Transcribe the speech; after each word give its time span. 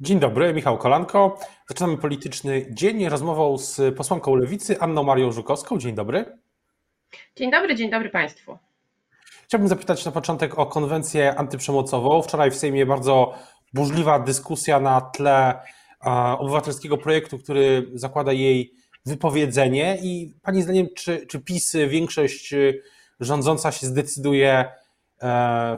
Dzień 0.00 0.20
dobry, 0.20 0.54
Michał 0.54 0.78
Kolanko. 0.78 1.38
Zaczynamy 1.68 1.96
polityczny 1.96 2.66
dzień 2.70 3.08
rozmową 3.08 3.58
z 3.58 3.96
posłanką 3.96 4.34
Lewicy 4.34 4.80
Anną 4.80 5.02
Marią 5.02 5.32
Żukowską. 5.32 5.78
Dzień 5.78 5.94
dobry. 5.94 6.38
Dzień 7.36 7.50
dobry, 7.50 7.74
dzień 7.74 7.90
dobry 7.90 8.10
Państwu. 8.10 8.58
Chciałbym 9.44 9.68
zapytać 9.68 10.04
na 10.04 10.12
początek 10.12 10.58
o 10.58 10.66
konwencję 10.66 11.34
antyprzemocową. 11.34 12.22
Wczoraj 12.22 12.50
w 12.50 12.54
Sejmie 12.54 12.86
bardzo 12.86 13.34
burzliwa 13.74 14.18
dyskusja 14.18 14.80
na 14.80 15.00
tle 15.00 15.60
obywatelskiego 16.38 16.98
projektu, 16.98 17.38
który 17.38 17.90
zakłada 17.94 18.32
jej 18.32 18.72
wypowiedzenie. 19.06 19.98
I 20.02 20.34
Pani 20.42 20.62
zdaniem, 20.62 20.86
czy, 20.96 21.26
czy 21.26 21.40
PiS, 21.40 21.76
większość 21.88 22.54
rządząca 23.20 23.72
się 23.72 23.86
zdecyduje 23.86 24.64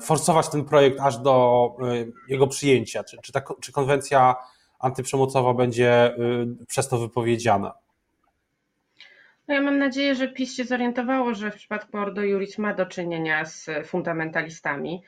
forsować 0.00 0.48
ten 0.48 0.64
projekt 0.64 1.00
aż 1.00 1.18
do 1.18 1.66
e, 1.82 2.04
jego 2.29 2.46
przyjęcia? 2.46 3.04
Czy, 3.04 3.18
czy, 3.22 3.32
ta, 3.32 3.43
czy 3.61 3.72
konwencja 3.72 4.36
antyprzemocowa 4.79 5.54
będzie 5.54 5.90
e, 5.93 6.16
przez 6.68 6.89
to 6.89 6.99
wypowiedziana? 6.99 7.75
No 9.49 9.54
ja 9.54 9.63
mam 9.63 9.79
nadzieję, 9.79 10.14
że 10.14 10.29
PiS 10.29 10.54
się 10.54 10.64
zorientowało, 10.64 11.35
że 11.35 11.50
w 11.50 11.54
przypadku 11.54 11.99
Ordo 11.99 12.22
Juris 12.22 12.58
ma 12.58 12.75
do 12.75 12.86
czynienia 12.86 13.44
z 13.44 13.71
fundamentalistami 13.85 15.03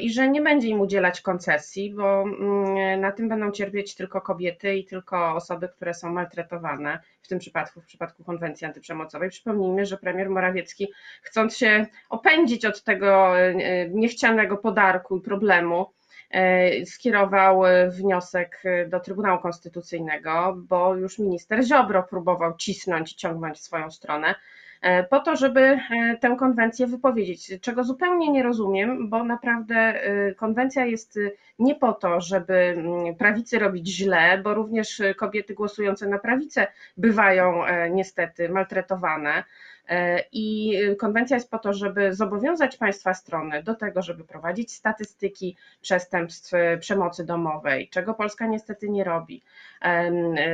i 0.00 0.12
że 0.12 0.28
nie 0.28 0.42
będzie 0.42 0.68
im 0.68 0.80
udzielać 0.80 1.20
koncesji, 1.20 1.94
bo 1.94 2.22
mm, 2.22 3.00
na 3.00 3.12
tym 3.12 3.28
będą 3.28 3.50
cierpieć 3.50 3.94
tylko 3.94 4.20
kobiety 4.20 4.74
i 4.74 4.84
tylko 4.84 5.34
osoby, 5.34 5.68
które 5.68 5.94
są 5.94 6.12
maltretowane 6.12 7.00
w 7.22 7.28
tym 7.28 7.38
przypadku, 7.38 7.80
w 7.80 7.84
przypadku 7.84 8.24
konwencji 8.24 8.66
antyprzemocowej. 8.66 9.30
Przypomnijmy, 9.30 9.86
że 9.86 9.96
premier 9.96 10.30
Morawiecki, 10.30 10.88
chcąc 11.22 11.56
się 11.56 11.86
opędzić 12.08 12.64
od 12.64 12.82
tego 12.82 13.40
e, 13.40 13.54
niechcianego 13.90 14.56
podarku 14.56 15.16
i 15.16 15.20
problemu, 15.20 15.92
e, 16.30 16.86
skierował 16.86 17.62
wniosek 17.88 18.62
do 18.88 19.00
Trybunału 19.00 19.42
Konstytucyjnego, 19.42 20.54
bo 20.56 20.94
już 20.94 21.18
minister 21.18 21.64
Ziobro 21.64 22.02
próbował 22.02 22.56
cisnąć 22.56 23.12
i 23.12 23.16
ciągnąć 23.16 23.58
w 23.58 23.62
swoją 23.62 23.90
stronę. 23.90 24.34
E, 24.86 25.02
po 25.04 25.20
to, 25.20 25.36
żeby 25.36 25.60
e, 25.60 25.78
tę 26.20 26.36
konwencję 26.38 26.86
wypowiedzieć, 26.86 27.60
czego 27.60 27.84
zupełnie 27.84 28.30
nie 28.30 28.42
rozumiem, 28.42 29.08
bo 29.08 29.24
naprawdę 29.24 29.74
e, 29.76 30.34
konwencja 30.34 30.84
jest 30.84 31.18
nie 31.58 31.74
po 31.74 31.92
to, 31.92 32.20
żeby 32.20 32.54
mm, 32.54 33.14
prawicy 33.14 33.58
robić 33.58 33.88
źle, 33.88 34.38
bo 34.44 34.54
również 34.54 35.02
kobiety 35.16 35.54
głosujące 35.54 36.08
na 36.08 36.18
prawicę 36.18 36.66
bywają 36.96 37.62
niestety 37.90 38.48
maltretowane. 38.48 39.44
I 40.32 40.78
konwencja 40.98 41.36
jest 41.36 41.50
po 41.50 41.58
to, 41.58 41.72
żeby 41.72 42.14
zobowiązać 42.14 42.76
państwa 42.76 43.14
strony 43.14 43.62
do 43.62 43.74
tego, 43.74 44.02
żeby 44.02 44.24
prowadzić 44.24 44.72
statystyki 44.72 45.56
przestępstw 45.80 46.52
przemocy 46.80 47.24
domowej, 47.24 47.88
czego 47.88 48.14
Polska 48.14 48.46
niestety 48.46 48.88
nie 48.88 49.04
robi. 49.04 49.42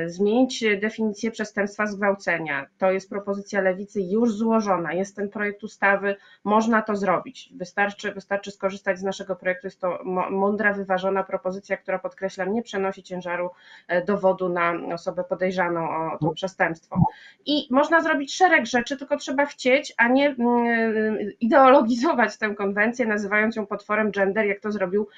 Zmienić 0.07 0.65
definicję 0.81 1.31
przestępstwa 1.31 1.87
zgwałcenia. 1.87 2.67
To 2.79 2.93
jest 2.93 3.11
propozycja 3.11 3.61
lewicy 3.61 4.03
już 4.03 4.33
złożona, 4.33 4.93
jest 4.93 5.17
ten 5.17 5.29
projekt 5.29 5.65
ustawy, 5.65 6.17
można 6.45 6.83
to 6.83 6.97
zrobić. 6.97 7.53
Wystarczy, 7.57 8.13
wystarczy 8.13 8.51
skorzystać 8.51 8.99
z 8.99 9.03
naszego 9.03 9.37
projektu. 9.37 9.67
Jest 9.67 9.81
to 9.81 9.99
mądra, 10.31 10.73
wyważona 10.73 11.23
propozycja, 11.23 11.77
która 11.77 11.99
podkreślam, 11.99 12.53
nie 12.53 12.63
przenosi 12.63 13.03
ciężaru 13.03 13.51
e, 13.89 14.05
dowodu 14.05 14.49
na 14.49 14.73
osobę 14.95 15.25
podejrzaną 15.25 15.91
o 15.91 16.19
to 16.19 16.31
przestępstwo. 16.31 17.01
I 17.47 17.69
można 17.71 18.01
zrobić 18.01 18.35
szereg 18.35 18.67
rzeczy, 18.67 18.97
tylko 18.97 19.17
trzeba 19.23 19.47
chcieć, 19.47 19.95
a 19.97 20.09
nie 20.09 20.29
mm, 20.29 21.19
ideologizować 21.41 22.39
tę 22.39 22.55
konwencję, 22.55 23.07
nazywając 23.07 23.57
ją 23.57 23.67
potworem 23.67 24.11
gender, 24.11 24.47
jak 24.47 24.61
to 24.61 24.73
zrobił 24.73 25.09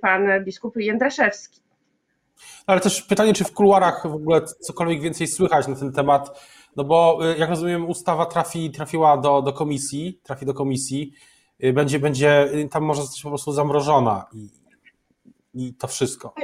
pan 0.00 0.44
biskup 0.44 0.76
Jędraszewski. 0.76 1.60
Ale 2.66 2.80
też 2.80 3.02
pytanie, 3.02 3.32
czy 3.34 3.44
w 3.44 3.52
kuluarach 3.52 4.02
w 4.10 4.14
ogóle 4.14 4.42
cokolwiek 4.42 5.00
więcej 5.00 5.26
słychać 5.26 5.68
na 5.68 5.76
ten 5.76 5.92
temat, 5.92 6.40
no 6.76 6.84
bo 6.84 7.18
y, 7.32 7.38
jak 7.38 7.50
rozumiem, 7.50 7.88
ustawa 7.88 8.26
trafi, 8.26 8.70
trafiła 8.70 9.16
do, 9.16 9.42
do 9.42 9.52
komisji, 9.52 10.20
trafi 10.22 10.46
do 10.46 10.54
komisji, 10.54 11.12
y, 11.64 11.72
będzie, 11.72 11.98
będzie 11.98 12.54
y, 12.54 12.68
tam 12.68 12.84
może 12.84 13.02
zostać 13.02 13.22
po 13.22 13.28
prostu 13.28 13.52
zamrożona 13.52 14.26
i, 14.32 14.48
i 15.54 15.74
to 15.74 15.86
wszystko. 15.86 16.34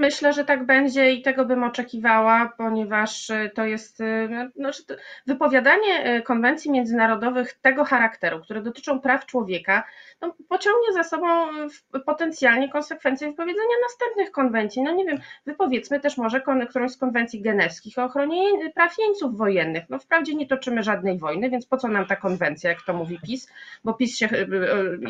Myślę, 0.00 0.32
że 0.32 0.44
tak 0.44 0.66
będzie 0.66 1.12
i 1.12 1.22
tego 1.22 1.44
bym 1.44 1.64
oczekiwała, 1.64 2.52
ponieważ 2.56 3.30
y, 3.30 3.50
to 3.54 3.64
jest 3.64 4.00
y, 4.00 4.28
znaczy 4.56 4.82
wypowiadanie 5.26 6.16
y, 6.16 6.22
konwencji 6.22 6.70
międzynarodowych 6.70 7.52
tego 7.52 7.84
charakteru, 7.84 8.40
które 8.40 8.62
dotyczą 8.62 9.00
praw 9.00 9.26
człowieka, 9.26 9.84
no, 10.22 10.34
pociągnie 10.48 10.92
za 10.92 11.04
sobą 11.04 11.26
potencjalnie 12.06 12.68
konsekwencje 12.68 13.28
wypowiedzenia 13.28 13.74
następnych 13.82 14.30
konwencji. 14.30 14.82
No 14.82 14.92
nie 14.92 15.04
wiem, 15.04 15.18
wypowiedzmy 15.46 16.00
też 16.00 16.16
może 16.16 16.42
którąś 16.68 16.92
z 16.92 16.96
konwencji 16.96 17.42
genewskich 17.42 17.98
o 17.98 18.04
ochronie 18.04 18.72
praw 18.74 18.98
jeńców 18.98 19.36
wojennych. 19.36 19.84
No 19.88 19.98
wprawdzie 19.98 20.34
nie 20.34 20.46
toczymy 20.46 20.82
żadnej 20.82 21.18
wojny, 21.18 21.50
więc 21.50 21.66
po 21.66 21.76
co 21.76 21.88
nam 21.88 22.06
ta 22.06 22.16
konwencja, 22.16 22.70
jak 22.70 22.82
to 22.82 22.92
mówi 22.92 23.18
PiS, 23.26 23.48
bo 23.84 23.94
PiS, 23.94 24.16
się, 24.16 24.28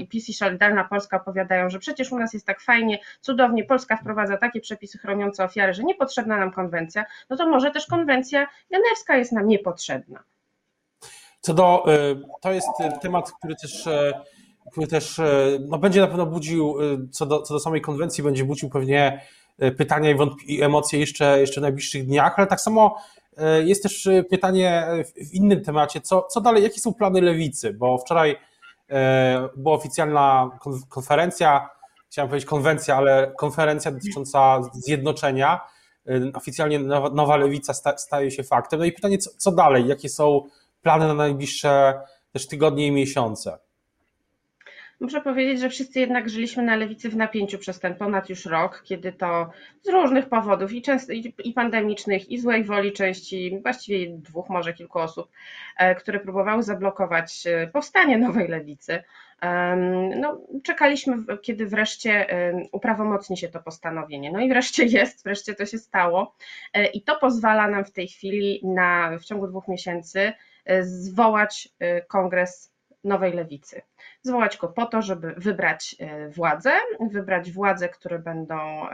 PiS 0.09 0.29
i 0.29 0.35
Solidarna 0.35 0.85
Polska 0.85 1.17
opowiadają, 1.17 1.71
że 1.71 1.79
przecież 1.79 2.13
u 2.13 2.19
nas 2.19 2.35
jest 2.35 2.47
tak 2.47 2.61
fajnie, 2.61 2.99
cudownie, 3.21 3.65
Polska 3.65 3.97
wprowadza 3.97 4.37
takie 4.37 4.61
przepisy 4.61 4.99
chroniące 4.99 5.45
ofiary, 5.45 5.75
że 5.75 5.83
niepotrzebna 5.83 6.37
nam 6.37 6.53
konwencja, 6.53 7.05
no 7.31 7.37
to 7.37 7.49
może 7.49 7.71
też 7.71 7.87
konwencja 7.87 8.47
genewska 8.71 9.17
jest 9.17 9.33
nam 9.33 9.49
niepotrzebna. 9.49 10.23
Co 11.41 11.55
do, 11.55 11.85
y, 11.95 12.23
to 12.41 12.53
jest 12.53 12.69
temat, 13.03 13.33
który 13.33 13.57
też, 13.57 13.87
y, 13.87 14.13
który 14.73 14.87
też 14.87 15.19
y, 15.19 15.67
no 15.69 15.79
będzie 15.79 16.01
na 16.01 16.07
pewno 16.07 16.27
budził, 16.27 16.77
co 17.11 17.27
do, 17.27 17.43
co 17.43 17.55
do 17.55 17.61
samej 17.61 17.81
konwencji, 17.81 18.25
będzie 18.25 18.45
budził 18.45 18.71
pewnie 18.71 19.21
pytania 19.77 20.11
i, 20.11 20.17
i 20.47 20.63
emocje 20.63 21.01
jeszcze, 21.01 21.41
jeszcze 21.41 21.61
w 21.61 21.63
najbliższych 21.63 22.07
dniach, 22.07 22.35
ale 22.37 22.47
tak 22.47 22.61
samo 22.61 22.97
jest 23.65 23.83
też 23.83 24.09
pytanie 24.31 24.87
w 25.31 25.35
innym 25.35 25.65
temacie, 25.65 26.01
co, 26.01 26.23
co 26.23 26.41
dalej, 26.41 26.63
jakie 26.63 26.81
są 26.81 26.95
plany 26.95 27.21
lewicy, 27.21 27.73
bo 27.73 27.99
wczoraj 27.99 28.37
była 29.57 29.75
oficjalna 29.75 30.51
konferencja 30.89 31.69
chciałem 32.11 32.29
powiedzieć 32.29 32.49
konwencja, 32.49 32.97
ale 32.97 33.33
konferencja 33.39 33.91
dotycząca 33.91 34.61
zjednoczenia. 34.73 35.61
Oficjalnie 36.35 36.79
nowa, 37.13 37.37
lewica 37.37 37.75
sta, 37.75 37.99
staje 37.99 38.31
się 38.31 38.43
faktem. 38.43 38.79
No 38.79 38.85
i 38.85 38.93
pytanie, 38.93 39.19
co, 39.19 39.31
co 39.37 39.53
dalej? 39.53 39.89
Jakie 39.89 40.09
są 40.09 40.43
plany 40.83 41.07
na 41.07 41.15
najbliższe 41.15 42.01
też 42.33 42.47
tygodnie 42.47 42.87
i 42.87 42.93
miesiące? 42.93 43.59
Muszę 45.01 45.21
powiedzieć, 45.21 45.61
że 45.61 45.69
wszyscy 45.69 46.01
jednak 46.01 46.29
żyliśmy 46.29 46.63
na 46.63 46.77
lewicy 46.77 47.09
w 47.09 47.17
napięciu 47.17 47.59
przez 47.59 47.81
ten 47.81 47.95
ponad 47.95 48.31
już 48.31 48.47
rok, 48.47 48.83
kiedy 48.85 49.13
to 49.13 49.51
z 49.83 49.89
różnych 49.89 50.29
powodów 50.29 50.73
i, 50.73 50.83
często, 50.83 51.13
i 51.45 51.53
pandemicznych, 51.53 52.31
i 52.31 52.39
złej 52.39 52.65
woli 52.65 52.93
części, 52.93 53.59
właściwie 53.63 54.17
dwóch, 54.17 54.49
może 54.49 54.73
kilku 54.73 54.99
osób, 54.99 55.31
e, 55.77 55.95
które 55.95 56.21
próbowały 56.21 56.63
zablokować 56.63 57.47
e, 57.47 57.67
powstanie 57.67 58.19
nowej 58.19 58.49
lewicy, 58.49 59.03
no, 60.17 60.41
czekaliśmy, 60.63 61.17
kiedy 61.43 61.67
wreszcie 61.67 62.27
uprawomocni 62.73 63.37
się 63.37 63.49
to 63.49 63.61
postanowienie. 63.61 64.33
No 64.33 64.41
i 64.41 64.49
wreszcie 64.49 64.85
jest, 64.99 65.25
wreszcie 65.25 65.55
to 65.55 65.67
się 65.67 65.79
stało. 65.79 66.35
E, 66.73 66.87
I 66.87 67.03
to 67.03 67.17
pozwala 67.17 67.69
nam 67.69 67.85
w 67.85 67.93
tej 67.93 68.09
chwili 68.09 68.61
na 68.65 69.19
w 69.19 69.25
ciągu 69.25 69.47
dwóch 69.47 69.69
miesięcy 69.69 70.33
e, 70.65 70.83
zwołać 70.83 71.69
e, 71.79 72.03
kongres 72.03 72.70
nowej 73.05 73.33
lewicy. 73.33 73.83
Zwołać 74.23 74.57
go 74.57 74.69
po 74.69 74.87
to, 74.87 75.03
żeby 75.03 75.35
wybrać 75.37 75.97
władzę, 76.29 76.73
wybrać 77.11 77.53
władze, 77.53 77.89
które 77.89 78.19
będą 78.19 78.87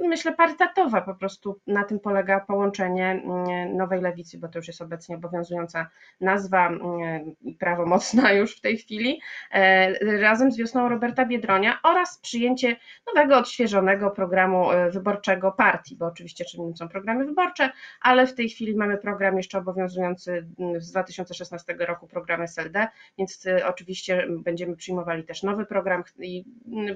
myślę, 0.00 0.32
parytetowa. 0.32 1.00
Po 1.00 1.14
prostu 1.14 1.60
na 1.66 1.84
tym 1.84 2.00
polega 2.00 2.40
połączenie 2.40 3.10
mm, 3.10 3.76
nowej 3.76 4.00
lewicy, 4.00 4.38
bo 4.38 4.48
to 4.48 4.58
już 4.58 4.68
jest 4.68 4.82
obecnie 4.82 5.16
obowiązująca 5.16 5.90
nazwa 6.20 6.68
mm, 6.68 7.34
i 7.40 7.54
prawomocna 7.54 8.32
już 8.40 8.56
w 8.56 8.60
tej 8.60 8.76
chwili, 8.76 9.20
e, 9.52 10.18
razem 10.20 10.52
z 10.52 10.56
wiosną 10.56 10.88
Roberta 10.88 11.26
Biedronia 11.26 11.78
oraz 11.82 12.18
przyjęcie 12.18 12.76
nowego, 13.06 13.38
odświeżonego 13.38 14.10
programu 14.10 14.72
e, 14.72 14.90
wyborczego 14.90 15.52
partii, 15.52 15.96
bo 15.96 16.06
oczywiście 16.06 16.44
czym 16.44 16.76
są 16.76 16.88
programy 16.88 17.24
wyborcze, 17.24 17.70
ale 18.00 18.26
w 18.26 18.34
tej 18.34 18.48
chwili 18.48 18.76
mamy 18.76 18.98
program 18.98 19.36
jeszcze 19.36 19.58
obowiązujący 19.58 20.46
mm, 20.58 20.80
z 20.80 20.90
2016 20.90 21.76
roku, 21.78 22.06
program 22.06 22.42
SLD, 22.42 22.88
więc 23.18 23.46
e, 23.46 23.66
oczywiście 23.66 24.26
będziemy 24.28 24.76
przyjmowali 24.76 25.24
też 25.24 25.42
nowy 25.42 25.66
program 25.66 26.02
i 26.18 26.44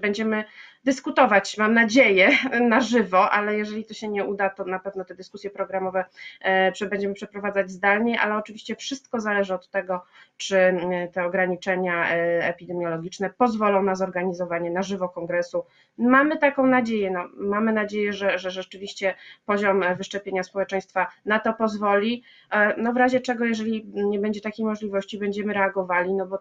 będziemy 0.01 0.45
dyskutować, 0.85 1.59
mam 1.59 1.75
nadzieję, 1.75 2.31
na 2.69 2.81
żywo, 2.91 3.31
ale 3.31 3.57
jeżeli 3.57 3.85
to 3.85 3.95
się 3.95 4.09
nie 4.09 4.25
uda, 4.25 4.51
to 4.51 4.65
na 4.65 4.79
pewno 4.79 5.05
te 5.05 5.15
dyskusje 5.15 5.51
programowe 5.51 6.05
e, 6.41 6.87
będziemy 6.87 7.15
przeprowadzać 7.15 7.71
zdalnie, 7.71 8.21
ale 8.21 8.37
oczywiście 8.37 8.77
wszystko 8.77 9.21
zależy 9.21 9.55
od 9.55 9.71
tego, 9.71 10.05
czy 10.37 10.59
e, 10.59 11.09
te 11.09 11.25
ograniczenia 11.25 12.11
e, 12.11 12.49
epidemiologiczne 12.49 13.31
pozwolą 13.31 13.83
na 13.83 13.95
zorganizowanie 13.95 14.71
na 14.71 14.83
żywo 14.83 15.09
kongresu. 15.09 15.65
Mamy 15.99 16.39
taką 16.39 16.67
nadzieję, 16.67 17.11
no, 17.11 17.29
mamy 17.37 17.73
nadzieję, 17.73 18.13
że, 18.13 18.39
że 18.39 18.51
rzeczywiście 18.51 19.15
poziom 19.47 19.85
wyszczepienia 19.97 20.43
społeczeństwa 20.43 21.07
na 21.25 21.39
to 21.39 21.53
pozwoli. 21.53 22.23
No 22.77 22.93
w 22.93 22.97
razie 22.97 23.21
czego, 23.21 23.45
jeżeli 23.45 23.87
nie 23.95 24.19
będzie 24.19 24.41
takiej 24.41 24.65
możliwości, 24.67 25.19
będziemy 25.19 25.53
reagowali, 25.53 26.15
no 26.15 26.27
bo 26.27 26.39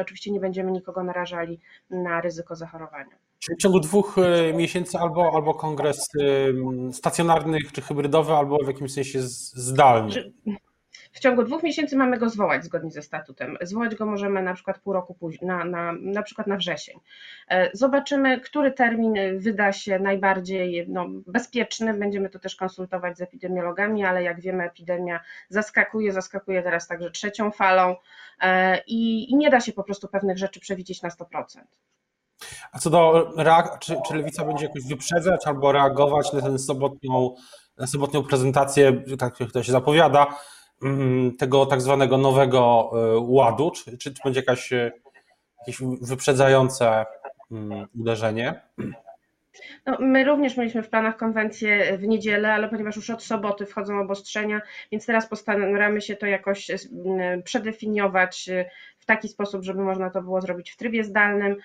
oczywiście 0.00 0.30
nie 0.30 0.40
będziemy 0.40 0.72
nikogo 0.72 1.02
narażali 1.02 1.60
na 1.90 2.20
ryzyko 2.20 2.56
zachorowania. 2.56 3.16
Czyli 3.38 3.56
w 3.56 3.62
ciągu 3.62 3.80
dwóch 3.80 4.16
miesięcy 4.54 4.98
albo, 4.98 5.30
albo 5.34 5.54
kongres 5.54 6.08
stacjonarny 6.92 7.58
czy 7.72 7.82
hybrydowy, 7.82 8.32
albo 8.32 8.58
w 8.64 8.66
jakimś 8.66 8.92
sensie 8.92 9.18
zdalny. 9.22 10.32
W 11.14 11.20
ciągu 11.20 11.44
dwóch 11.44 11.62
miesięcy 11.62 11.96
mamy 11.96 12.18
go 12.18 12.28
zwołać 12.28 12.64
zgodnie 12.64 12.90
ze 12.90 13.02
statutem. 13.02 13.56
Zwołać 13.62 13.94
go 13.94 14.06
możemy 14.06 14.42
na 14.42 14.54
przykład 14.54 14.78
pół 14.78 14.92
roku 14.92 15.14
później, 15.14 15.48
na, 15.48 15.64
na, 15.64 15.92
na 16.00 16.22
przykład 16.22 16.46
na 16.46 16.56
wrzesień. 16.56 17.00
E, 17.48 17.70
zobaczymy, 17.72 18.40
który 18.40 18.72
termin 18.72 19.14
wyda 19.38 19.72
się 19.72 19.98
najbardziej 19.98 20.86
no, 20.88 21.06
bezpieczny. 21.26 21.94
Będziemy 21.94 22.28
to 22.28 22.38
też 22.38 22.56
konsultować 22.56 23.18
z 23.18 23.20
epidemiologami, 23.20 24.04
ale 24.04 24.22
jak 24.22 24.40
wiemy, 24.40 24.64
epidemia 24.64 25.20
zaskakuje, 25.48 26.12
zaskakuje 26.12 26.62
teraz 26.62 26.86
także 26.86 27.10
trzecią 27.10 27.50
falą 27.50 27.96
e, 28.40 28.78
i, 28.86 29.30
i 29.30 29.36
nie 29.36 29.50
da 29.50 29.60
się 29.60 29.72
po 29.72 29.84
prostu 29.84 30.08
pewnych 30.08 30.38
rzeczy 30.38 30.60
przewidzieć 30.60 31.02
na 31.02 31.08
100%. 31.08 31.24
A 32.72 32.78
co 32.78 32.90
do 32.90 33.32
reakcji, 33.36 33.78
czy, 33.80 33.96
czy 34.08 34.14
lewica 34.14 34.44
będzie 34.44 34.66
jakoś 34.66 34.82
wyprzedzać 34.88 35.46
albo 35.46 35.72
reagować 35.72 36.32
na 36.32 36.40
tę 36.40 36.58
sobotnią, 36.58 37.34
sobotnią 37.86 38.22
prezentację, 38.22 39.02
tak 39.18 39.40
jak 39.40 39.52
to 39.52 39.62
się 39.62 39.72
zapowiada, 39.72 40.26
tego 41.38 41.66
tak 41.66 41.80
zwanego 41.80 42.18
nowego 42.18 42.90
e, 42.92 43.18
ładu? 43.18 43.70
Czy, 43.70 43.98
czy, 43.98 44.14
będzie 44.24 44.40
jakaś, 44.40 44.72
e, 44.72 44.92
jakieś 45.58 45.82
wyprzedzające 46.00 47.06
mm, 47.52 47.86
uderzenie? 48.00 48.60
No, 49.86 49.96
my 50.00 50.24
również 50.24 50.56
mieliśmy 50.56 50.82
w 50.82 50.88
planach 50.88 51.16
konwencję 51.16 51.98
w 51.98 52.02
niedzielę, 52.02 52.52
ale 52.52 52.68
ponieważ 52.68 52.96
już 52.96 53.10
od 53.10 53.22
soboty 53.22 53.66
wchodzą 53.66 54.00
obostrzenia, 54.00 54.60
więc 54.92 55.06
teraz 55.06 55.28
postaramy 55.28 56.00
się 56.00 56.16
to 56.16 56.26
jakoś 56.26 56.70
e, 56.70 56.78
przedefiniować 57.44 58.50
w 58.98 59.06
taki 59.06 59.28
sposób, 59.28 59.62
żeby 59.62 59.82
można 59.82 60.10
to 60.10 60.22
było 60.22 60.40
zrobić 60.40 60.70
w 60.70 60.76
trybie 60.76 61.04
zdalnym. 61.04 61.56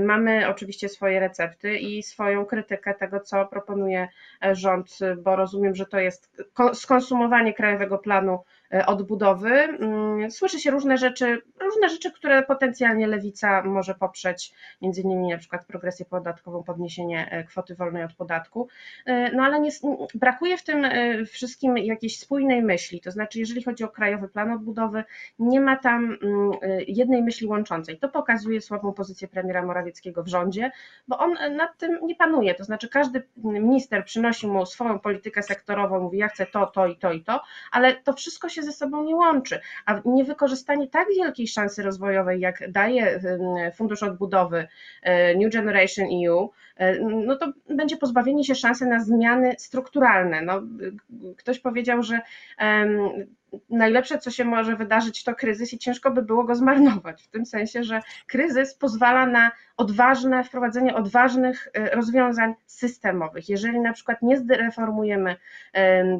Mamy 0.00 0.48
oczywiście 0.48 0.88
swoje 0.88 1.20
recepty 1.20 1.78
i 1.78 2.02
swoją 2.02 2.46
krytykę 2.46 2.94
tego, 2.94 3.20
co 3.20 3.46
proponuje 3.46 4.08
rząd, 4.52 4.98
bo 5.22 5.36
rozumiem, 5.36 5.74
że 5.74 5.86
to 5.86 5.98
jest 5.98 6.42
skonsumowanie 6.72 7.54
Krajowego 7.54 7.98
Planu 7.98 8.38
E, 8.61 8.61
odbudowy. 8.86 9.50
Mm, 9.50 10.30
słyszy 10.30 10.60
się 10.60 10.70
różne 10.70 10.98
rzeczy, 10.98 11.42
różne 11.60 11.88
rzeczy, 11.88 12.12
które 12.12 12.42
potencjalnie 12.42 13.06
lewica 13.06 13.62
może 13.62 13.94
poprzeć, 13.94 14.54
między 14.82 15.00
innymi 15.00 15.28
na 15.28 15.38
przykład 15.38 15.66
progresję 15.66 16.06
podatkową, 16.06 16.62
podniesienie 16.62 17.30
e, 17.30 17.44
kwoty 17.44 17.74
wolnej 17.74 18.04
od 18.04 18.12
podatku. 18.12 18.68
E, 19.06 19.32
no 19.32 19.42
ale 19.42 19.60
nie, 19.60 19.70
brakuje 20.14 20.56
w 20.56 20.64
tym 20.64 20.86
wszystkim 21.26 21.78
jakiejś 21.78 22.18
spójnej 22.18 22.62
myśli, 22.62 23.00
to 23.00 23.10
znaczy 23.10 23.38
jeżeli 23.38 23.62
chodzi 23.62 23.84
o 23.84 23.88
krajowy 23.88 24.28
plan 24.28 24.52
odbudowy, 24.52 25.04
nie 25.38 25.60
ma 25.60 25.76
tam 25.76 26.18
mm, 26.22 26.50
jednej 26.86 27.22
myśli 27.22 27.46
łączącej. 27.46 27.98
To 27.98 28.08
pokazuje 28.08 28.60
słabą 28.60 28.92
pozycję 28.92 29.28
premiera 29.28 29.62
Morawieckiego 29.62 30.22
w 30.22 30.28
rządzie, 30.28 30.70
bo 31.08 31.18
on 31.18 31.36
nad 31.56 31.78
tym 31.78 31.98
nie 32.02 32.16
panuje, 32.16 32.54
to 32.54 32.64
znaczy 32.64 32.88
każdy 32.88 33.22
minister 33.36 34.04
przynosi 34.04 34.46
mu 34.46 34.66
swoją 34.66 34.98
politykę 34.98 35.42
sektorową, 35.42 36.00
mówi 36.00 36.18
ja 36.18 36.28
chcę 36.28 36.46
to, 36.46 36.66
to 36.66 36.86
i 36.86 36.96
to 36.96 37.12
i 37.12 37.24
to, 37.24 37.40
ale 37.72 37.94
to 37.94 38.12
wszystko 38.12 38.48
się 38.48 38.61
ze 38.62 38.72
sobą 38.72 39.04
nie 39.04 39.16
łączy, 39.16 39.60
a 39.86 40.00
niewykorzystanie 40.04 40.88
tak 40.88 41.08
wielkiej 41.16 41.48
szansy 41.48 41.82
rozwojowej, 41.82 42.40
jak 42.40 42.70
daje 42.70 43.20
Fundusz 43.74 44.02
Odbudowy 44.02 44.68
e, 45.02 45.34
New 45.34 45.52
Generation 45.52 46.06
EU, 46.26 46.50
e, 46.76 46.98
no 47.00 47.36
to 47.36 47.52
będzie 47.68 47.96
pozbawienie 47.96 48.44
się 48.44 48.54
szansy 48.54 48.86
na 48.86 49.00
zmiany 49.00 49.54
strukturalne. 49.58 50.42
No, 50.42 50.62
ktoś 51.36 51.58
powiedział, 51.58 52.02
że 52.02 52.20
najlepsze, 53.70 54.18
co 54.18 54.30
się 54.30 54.44
może 54.44 54.76
wydarzyć, 54.76 55.24
to 55.24 55.34
kryzys 55.34 55.72
i 55.72 55.78
ciężko 55.78 56.10
by 56.10 56.22
było 56.22 56.44
go 56.44 56.54
zmarnować. 56.54 57.22
W 57.22 57.28
tym 57.28 57.46
sensie, 57.46 57.84
że 57.84 58.00
kryzys 58.26 58.74
pozwala 58.74 59.26
na 59.26 59.50
odważne 59.76 60.44
wprowadzenie 60.44 60.94
odważnych 60.94 61.68
rozwiązań 61.92 62.54
systemowych. 62.66 63.48
Jeżeli 63.48 63.80
na 63.80 63.92
przykład 63.92 64.22
nie 64.22 64.38
zreformujemy 64.38 65.36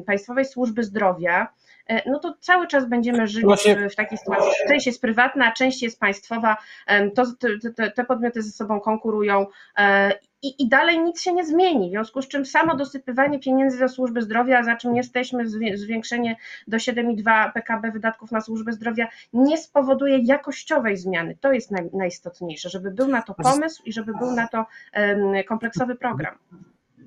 Państwowej 0.05 0.45
Służby 0.45 0.83
Zdrowia, 0.83 1.47
no 2.05 2.19
to 2.19 2.33
cały 2.39 2.67
czas 2.67 2.89
będziemy 2.89 3.27
żyli 3.27 3.45
Właśnie... 3.45 3.89
w 3.89 3.95
takiej 3.95 4.17
sytuacji. 4.17 4.51
Część 4.67 4.87
jest 4.87 5.01
prywatna, 5.01 5.51
część 5.51 5.83
jest 5.83 5.99
państwowa, 5.99 6.57
to, 7.15 7.23
te, 7.75 7.91
te 7.91 8.05
podmioty 8.05 8.41
ze 8.41 8.51
sobą 8.51 8.79
konkurują 8.79 9.45
e, 9.77 10.13
i, 10.43 10.63
i 10.63 10.67
dalej 10.67 10.99
nic 10.99 11.21
się 11.21 11.33
nie 11.33 11.45
zmieni. 11.45 11.87
W 11.87 11.91
związku 11.91 12.21
z 12.21 12.27
czym 12.27 12.45
samo 12.45 12.75
dosypywanie 12.75 13.39
pieniędzy 13.39 13.79
do 13.79 13.89
służby 13.89 14.21
zdrowia, 14.21 14.63
za 14.63 14.75
czym 14.75 14.95
jesteśmy, 14.95 15.47
zwiększenie 15.73 16.35
do 16.67 16.77
7,2 16.77 17.51
PKB 17.51 17.91
wydatków 17.91 18.31
na 18.31 18.41
służbę 18.41 18.71
zdrowia, 18.73 19.07
nie 19.33 19.57
spowoduje 19.57 20.17
jakościowej 20.17 20.97
zmiany. 20.97 21.37
To 21.41 21.51
jest 21.51 21.71
naj, 21.71 21.89
najistotniejsze, 21.93 22.69
żeby 22.69 22.91
był 22.91 23.07
na 23.07 23.21
to 23.21 23.33
pomysł 23.33 23.83
i 23.85 23.93
żeby 23.93 24.13
był 24.13 24.31
na 24.31 24.47
to 24.47 24.65
um, 24.95 25.43
kompleksowy 25.47 25.95
program. 25.95 26.35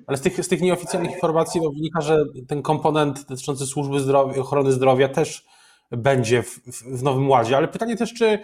Ale 0.07 0.17
z 0.17 0.21
tych, 0.21 0.45
z 0.45 0.47
tych 0.47 0.61
nieoficjalnych 0.61 1.11
informacji 1.11 1.61
no, 1.61 1.69
wynika, 1.69 2.01
że 2.01 2.25
ten 2.47 2.61
komponent 2.61 3.25
dotyczący 3.29 3.65
służby 3.65 3.99
zdrowia, 3.99 4.41
ochrony 4.41 4.71
zdrowia 4.71 5.09
też 5.09 5.45
będzie 5.91 6.43
w, 6.43 6.59
w, 6.99 7.03
Nowym 7.03 7.29
Ładzie. 7.29 7.57
Ale 7.57 7.67
pytanie 7.67 7.97
też, 7.97 8.13
czy, 8.13 8.39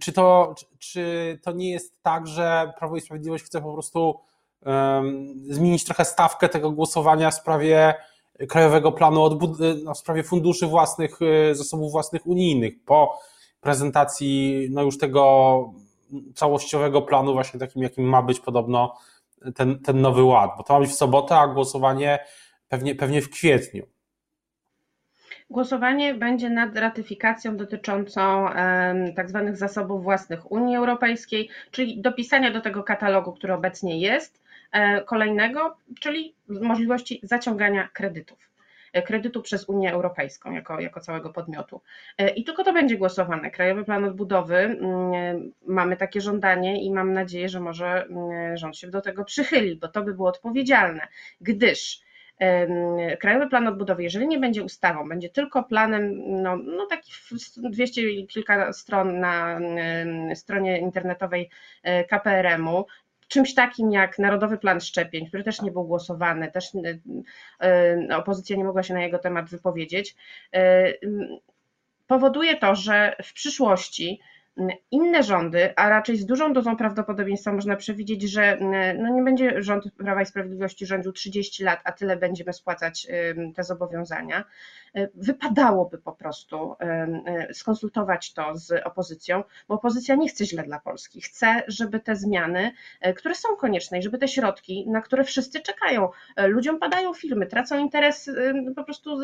czy, 0.00 0.12
to, 0.12 0.54
czy 0.78 1.38
to 1.42 1.52
nie 1.52 1.70
jest 1.70 2.02
tak, 2.02 2.26
że 2.26 2.72
Prawo 2.78 2.96
i 2.96 3.00
Sprawiedliwość 3.00 3.44
chce 3.44 3.60
po 3.60 3.72
prostu 3.72 4.20
um, 4.66 5.34
zmienić 5.48 5.84
trochę 5.84 6.04
stawkę 6.04 6.48
tego 6.48 6.70
głosowania 6.70 7.30
w 7.30 7.34
sprawie 7.34 7.94
Krajowego 8.48 8.92
Planu 8.92 9.22
Odbudowy, 9.22 9.80
no, 9.84 9.94
w 9.94 9.98
sprawie 9.98 10.22
funduszy 10.22 10.66
własnych, 10.66 11.22
y, 11.22 11.54
zasobów 11.54 11.92
własnych 11.92 12.26
unijnych 12.26 12.84
po 12.84 13.18
prezentacji 13.60 14.68
no 14.70 14.82
już 14.82 14.98
tego 14.98 15.74
całościowego 16.34 17.02
planu, 17.02 17.32
właśnie 17.32 17.60
takim, 17.60 17.82
jakim 17.82 18.04
ma 18.04 18.22
być 18.22 18.40
podobno 18.40 18.96
ten, 19.54 19.78
ten 19.78 20.00
nowy 20.00 20.22
ład, 20.22 20.50
bo 20.56 20.62
to 20.62 20.74
ma 20.74 20.80
być 20.80 20.90
w 20.90 20.94
sobotę, 20.94 21.36
a 21.36 21.48
głosowanie 21.48 22.18
pewnie, 22.68 22.94
pewnie 22.94 23.22
w 23.22 23.30
kwietniu. 23.30 23.86
Głosowanie 25.50 26.14
będzie 26.14 26.50
nad 26.50 26.76
ratyfikacją 26.76 27.56
dotyczącą 27.56 28.48
tak 29.16 29.28
zwanych 29.28 29.56
zasobów 29.56 30.02
własnych 30.02 30.52
Unii 30.52 30.76
Europejskiej, 30.76 31.48
czyli 31.70 32.00
dopisania 32.00 32.50
do 32.50 32.60
tego 32.60 32.82
katalogu, 32.82 33.32
który 33.32 33.54
obecnie 33.54 34.00
jest, 34.00 34.42
e, 34.72 35.04
kolejnego, 35.04 35.76
czyli 36.00 36.34
możliwości 36.48 37.20
zaciągania 37.22 37.88
kredytów 37.92 38.49
kredytu 39.06 39.42
przez 39.42 39.68
Unię 39.68 39.92
Europejską 39.92 40.52
jako, 40.52 40.80
jako 40.80 41.00
całego 41.00 41.30
podmiotu. 41.30 41.80
E, 42.18 42.28
I 42.30 42.44
tylko 42.44 42.64
to 42.64 42.72
będzie 42.72 42.96
głosowane. 42.96 43.50
Krajowy 43.50 43.84
Plan 43.84 44.04
Odbudowy, 44.04 44.56
mm, 44.56 45.52
mamy 45.66 45.96
takie 45.96 46.20
żądanie 46.20 46.82
i 46.82 46.92
mam 46.92 47.12
nadzieję, 47.12 47.48
że 47.48 47.60
może 47.60 48.04
mm, 48.04 48.56
rząd 48.56 48.76
się 48.76 48.90
do 48.90 49.00
tego 49.00 49.24
przychyli, 49.24 49.76
bo 49.76 49.88
to 49.88 50.02
by 50.02 50.14
było 50.14 50.28
odpowiedzialne, 50.28 51.08
gdyż 51.40 52.00
Krajowy 53.20 53.48
Plan 53.48 53.66
Odbudowy, 53.66 54.02
jeżeli 54.02 54.28
nie 54.28 54.38
będzie 54.38 54.62
ustawą, 54.62 55.08
będzie 55.08 55.28
tylko 55.28 55.62
planem, 55.62 56.14
no, 56.42 56.56
no 56.56 56.86
taki 56.86 57.12
200 57.56 58.10
i 58.10 58.26
kilka 58.26 58.72
stron 58.72 59.20
na 59.20 59.60
stronie 60.34 60.78
internetowej 60.78 61.50
e, 61.82 62.04
KPRM-u, 62.04 62.86
czymś 63.30 63.54
takim 63.54 63.92
jak 63.92 64.18
Narodowy 64.18 64.58
Plan 64.58 64.80
Szczepień, 64.80 65.26
który 65.26 65.44
też 65.44 65.62
nie 65.62 65.70
był 65.70 65.84
głosowany, 65.84 66.50
też 66.52 66.74
y, 66.74 67.00
y, 68.10 68.16
opozycja 68.16 68.56
nie 68.56 68.64
mogła 68.64 68.82
się 68.82 68.94
na 68.94 69.02
jego 69.02 69.18
temat 69.18 69.50
wypowiedzieć, 69.50 70.16
y, 70.56 71.00
powoduje 72.06 72.56
to, 72.56 72.74
że 72.74 73.16
w 73.24 73.32
przyszłości 73.32 74.20
inne 74.90 75.22
rządy, 75.22 75.72
a 75.76 75.88
raczej 75.88 76.16
z 76.16 76.26
dużą 76.26 76.52
dozą 76.52 76.76
prawdopodobieństwa 76.76 77.52
można 77.52 77.76
przewidzieć, 77.76 78.22
że 78.22 78.58
no 78.98 79.08
nie 79.08 79.22
będzie 79.22 79.62
rząd 79.62 79.84
Prawa 79.92 80.22
i 80.22 80.26
Sprawiedliwości 80.26 80.86
rządził 80.86 81.12
30 81.12 81.64
lat, 81.64 81.80
a 81.84 81.92
tyle 81.92 82.16
będziemy 82.16 82.52
spłacać 82.52 83.06
te 83.54 83.64
zobowiązania. 83.64 84.44
E, 84.94 85.08
wypadałoby 85.14 85.98
po 85.98 86.12
prostu 86.12 86.76
e, 86.80 87.54
skonsultować 87.54 88.32
to 88.32 88.58
z 88.58 88.86
opozycją, 88.86 89.44
bo 89.68 89.74
opozycja 89.74 90.14
nie 90.14 90.28
chce 90.28 90.46
źle 90.46 90.62
dla 90.62 90.80
Polski. 90.80 91.20
Chce, 91.20 91.62
żeby 91.68 92.00
te 92.00 92.16
zmiany, 92.16 92.72
e, 93.00 93.14
które 93.14 93.34
są 93.34 93.56
konieczne 93.56 93.98
i 93.98 94.02
żeby 94.02 94.18
te 94.18 94.28
środki, 94.28 94.86
na 94.88 95.00
które 95.00 95.24
wszyscy 95.24 95.60
czekają, 95.60 96.08
ludziom 96.36 96.78
padają 96.78 97.14
firmy, 97.14 97.46
tracą 97.46 97.78
interes, 97.78 98.30
po 98.76 98.84
prostu 98.84 99.18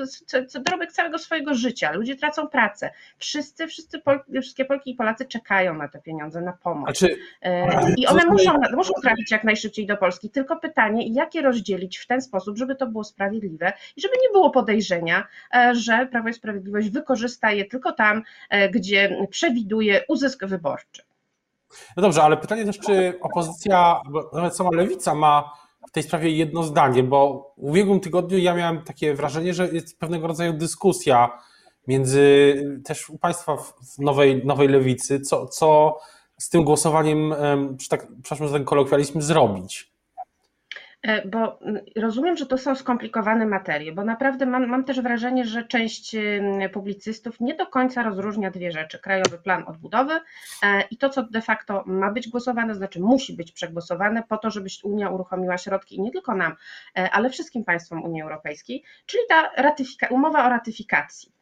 dorobek 0.65 0.93
całego 0.93 1.19
swojego 1.19 1.55
życia, 1.55 1.93
ludzie 1.93 2.17
tracą 2.17 2.49
pracę. 2.49 2.91
Wszyscy, 3.19 3.67
wszyscy 3.67 3.99
Pol 3.99 4.21
wszystkie 4.43 4.65
Polki 4.65 4.91
i 4.91 4.95
Polacy 4.95 5.16
czekają 5.25 5.75
na 5.75 5.89
te 5.89 6.01
pieniądze, 6.01 6.41
na 6.41 6.53
pomoc. 6.53 6.99
Czy... 6.99 7.17
I 7.97 8.07
one 8.07 8.25
muszą, 8.27 8.59
muszą 8.77 8.93
trafić 9.03 9.31
jak 9.31 9.45
najszybciej 9.45 9.87
do 9.87 9.97
Polski. 9.97 10.31
Tylko 10.31 10.57
pytanie, 10.57 11.09
jak 11.09 11.35
je 11.35 11.43
rozdzielić 11.43 11.99
w 11.99 12.07
ten 12.07 12.23
sposób, 12.23 12.59
żeby 12.59 12.77
to 12.77 12.87
było 12.87 13.05
sprawiedliwe 13.05 13.73
i 13.97 14.01
żeby 14.01 14.15
nie 14.23 14.33
było 14.33 14.51
podejrzenia, 14.51 15.27
E, 15.55 15.75
że 15.75 16.07
Prawo 16.07 16.29
i 16.29 16.35
Sprawiedliwość 16.35 16.91
wykorzysta 16.91 17.53
je 17.53 17.65
tylko 17.65 17.93
tam, 17.93 18.23
e, 18.51 18.71
gdzie 18.71 19.27
przewiduje 19.31 20.05
uzysk 20.09 20.45
wyborczy. 20.45 21.03
No 21.97 22.03
dobrze, 22.03 22.23
ale 22.23 22.37
pytanie 22.37 22.65
też, 22.65 22.79
czy 22.79 23.19
opozycja, 23.21 24.01
nawet 24.33 24.57
sama 24.57 24.71
lewica 24.73 25.15
ma 25.15 25.53
w 25.89 25.91
tej 25.91 26.03
sprawie 26.03 26.31
jedno 26.31 26.63
zdanie, 26.63 27.03
bo 27.03 27.53
w 27.59 27.65
ubiegłym 27.65 28.01
tygodniu 28.01 28.39
ja 28.39 28.55
miałem 28.55 28.83
takie 28.83 29.15
wrażenie, 29.15 29.55
że 29.55 29.69
jest 29.69 29.99
pewnego 29.99 30.27
rodzaju 30.27 30.53
dyskusja 30.53 31.39
między 31.89 32.55
też 32.85 33.11
u 33.11 33.19
Państwa 33.19 33.57
w 33.57 33.99
nowej, 33.99 34.47
nowej 34.47 34.69
lewicy, 34.69 35.21
co, 35.21 35.47
co, 35.47 35.99
z 36.39 36.49
tym 36.49 36.65
głosowaniem, 36.65 37.35
tak, 37.91 38.07
przepraszam 38.23 38.49
za 38.49 38.55
ten 38.55 38.65
kolokwializm, 38.65 39.21
zrobić? 39.21 39.97
E, 41.07 41.29
bo 41.29 41.59
rozumiem, 41.97 42.37
że 42.37 42.47
to 42.47 42.59
są 42.59 42.75
skomplikowane 42.75 43.47
materie, 43.47 43.93
bo 43.93 44.05
naprawdę 44.05 44.47
mam, 44.47 44.67
mam 44.67 44.85
też 44.85 45.01
wrażenie, 45.01 45.45
że 45.45 45.65
część 45.65 46.17
publicystów 46.73 47.41
nie 47.41 47.55
do 47.55 47.67
końca 47.67 48.03
rozróżnia 48.03 48.51
dwie 48.51 48.73
rzeczy: 48.73 48.99
Krajowy 48.99 49.39
Plan 49.39 49.65
Odbudowy 49.67 50.21
e, 50.63 50.83
i 50.91 50.97
to, 50.97 51.09
co 51.09 51.23
de 51.23 51.43
facto 51.43 51.83
ma 51.87 52.13
być 52.13 52.29
głosowane, 52.29 52.75
znaczy 52.75 53.01
musi 53.01 53.37
być 53.37 53.53
przegłosowane 53.53 54.23
po 54.29 54.37
to, 54.37 54.51
żeby 54.51 54.69
Unia 54.85 55.11
uruchomiła 55.11 55.59
środki 55.59 55.97
i 55.97 56.01
nie 56.01 56.11
tylko 56.11 56.35
nam, 56.35 56.57
e, 56.99 57.11
ale 57.11 57.31
wszystkim 57.31 57.65
państwom 57.65 58.05
Unii 58.05 58.23
Europejskiej, 58.23 58.85
czyli 59.07 59.23
ta 59.29 59.51
umowa 60.11 60.47
o 60.47 60.49
ratyfikacji. 60.49 61.36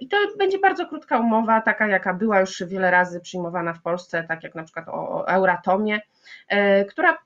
I 0.00 0.08
to 0.08 0.16
będzie 0.38 0.58
bardzo 0.58 0.86
krótka 0.86 1.18
umowa, 1.18 1.60
taka 1.60 1.86
jaka 1.86 2.14
była 2.14 2.40
już 2.40 2.62
wiele 2.66 2.90
razy 2.90 3.20
przyjmowana 3.20 3.72
w 3.72 3.82
Polsce, 3.82 4.24
tak 4.28 4.44
jak 4.44 4.54
na 4.54 4.62
przykład 4.62 4.88
o 4.88 5.28
Euratomie, 5.28 6.00
która 6.88 7.18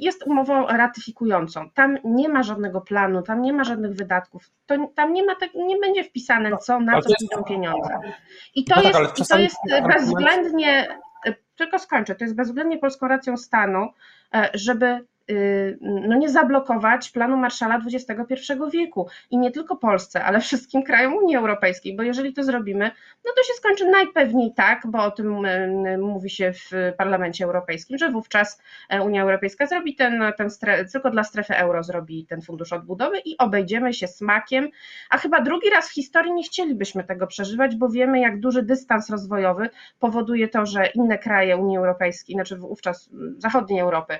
jest 0.00 0.26
umową 0.26 0.66
ratyfikującą. 0.66 1.70
Tam 1.70 1.98
nie 2.04 2.28
ma 2.28 2.42
żadnego 2.42 2.80
planu, 2.80 3.22
tam 3.22 3.42
nie 3.42 3.52
ma 3.52 3.64
żadnych 3.64 3.92
wydatków, 3.92 4.50
to, 4.66 4.74
tam 4.94 5.12
nie, 5.12 5.24
ma 5.24 5.34
tak, 5.34 5.54
nie 5.54 5.76
będzie 5.78 6.04
wpisane, 6.04 6.50
no, 6.50 6.56
co 6.56 6.80
na 6.80 7.02
co 7.02 7.10
idą 7.20 7.44
pieniądze. 7.44 8.00
I 8.54 8.64
to 8.64 8.74
no 8.76 8.82
tak, 8.82 8.94
jest, 8.94 9.20
i 9.20 9.26
to 9.26 9.38
jest 9.38 9.56
bezwzględnie, 9.88 10.88
tylko 11.56 11.78
skończę, 11.78 12.14
to 12.14 12.24
jest 12.24 12.36
bezwzględnie 12.36 12.78
polską 12.78 13.08
racją 13.08 13.36
stanu, 13.36 13.88
e, 14.34 14.50
żeby 14.54 15.04
no 15.80 16.16
nie 16.16 16.28
zablokować 16.28 17.10
planu 17.10 17.36
Marszala 17.36 17.80
XXI 17.86 18.52
wieku. 18.72 19.08
I 19.30 19.38
nie 19.38 19.50
tylko 19.50 19.76
Polsce, 19.76 20.24
ale 20.24 20.40
wszystkim 20.40 20.82
krajom 20.82 21.14
Unii 21.14 21.36
Europejskiej, 21.36 21.96
bo 21.96 22.02
jeżeli 22.02 22.32
to 22.32 22.44
zrobimy, 22.44 22.90
no 23.24 23.32
to 23.36 23.42
się 23.42 23.52
skończy 23.54 23.90
najpewniej 23.90 24.52
tak, 24.54 24.82
bo 24.86 25.02
o 25.04 25.10
tym 25.10 25.44
y, 25.44 25.98
mówi 25.98 26.30
się 26.30 26.52
w 26.52 26.70
Parlamencie 26.98 27.44
Europejskim, 27.44 27.98
że 27.98 28.10
wówczas 28.10 28.62
e, 28.88 29.02
Unia 29.02 29.22
Europejska 29.22 29.66
zrobi 29.66 29.94
ten, 29.94 30.22
ten 30.38 30.48
tylko 30.92 31.10
dla 31.10 31.24
strefy 31.24 31.56
euro 31.56 31.82
zrobi 31.82 32.26
ten 32.26 32.42
fundusz 32.42 32.72
odbudowy 32.72 33.18
i 33.18 33.38
obejdziemy 33.38 33.94
się 33.94 34.08
smakiem, 34.08 34.68
a 35.10 35.18
chyba 35.18 35.40
drugi 35.40 35.70
raz 35.70 35.88
w 35.88 35.94
historii 35.94 36.32
nie 36.32 36.42
chcielibyśmy 36.42 37.04
tego 37.04 37.26
przeżywać, 37.26 37.76
bo 37.76 37.88
wiemy 37.88 38.20
jak 38.20 38.40
duży 38.40 38.62
dystans 38.62 39.10
rozwojowy 39.10 39.68
powoduje 39.98 40.48
to, 40.48 40.66
że 40.66 40.86
inne 40.86 41.18
kraje 41.18 41.56
Unii 41.56 41.78
Europejskiej, 41.78 42.34
znaczy 42.34 42.56
wówczas 42.56 43.10
zachodniej 43.38 43.80
Europy 43.80 44.18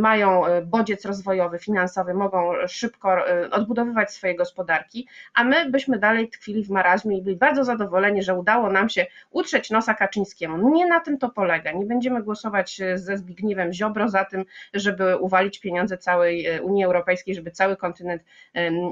mają 0.00 0.46
e, 0.46 0.62
bodziec 0.62 1.04
rozwojowy, 1.04 1.58
finansowy, 1.58 2.14
mogą 2.14 2.52
szybko 2.68 3.28
e, 3.28 3.50
odbudowywać 3.50 4.12
swoje 4.12 4.34
gospodarki, 4.34 5.08
a 5.34 5.44
my 5.44 5.70
byśmy 5.70 5.98
dalej 5.98 6.28
tkwili 6.28 6.64
w 6.64 6.70
marazmie 6.70 7.18
i 7.18 7.22
byli 7.22 7.36
bardzo 7.36 7.64
zadowoleni, 7.64 8.22
że 8.22 8.34
udało 8.34 8.70
nam 8.70 8.88
się 8.88 9.06
utrzeć 9.30 9.70
nosa 9.70 9.94
Kaczyńskiemu. 9.94 10.70
Nie 10.74 10.86
na 10.86 11.00
tym 11.00 11.18
to 11.18 11.28
polega. 11.28 11.72
Nie 11.72 11.86
będziemy 11.86 12.22
głosować 12.22 12.80
e, 12.80 12.98
ze 12.98 13.18
Zbigniewem 13.18 13.72
Ziobro 13.72 14.08
za 14.08 14.24
tym, 14.24 14.44
żeby 14.74 15.16
uwalić 15.16 15.60
pieniądze 15.60 15.98
całej 15.98 16.60
Unii 16.60 16.84
Europejskiej, 16.84 17.34
żeby 17.34 17.50
cały 17.50 17.76
kontynent 17.76 18.22